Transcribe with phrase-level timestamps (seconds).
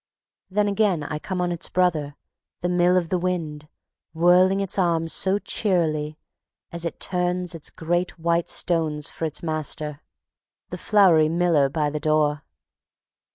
[0.49, 2.15] Then again I come on its brother,
[2.61, 3.69] the Mill of the Wind,
[4.15, 6.17] whirling its arms so cheerily,
[6.71, 10.01] as it turns its great white stones for its master,
[10.69, 12.41] the floury miller by the door.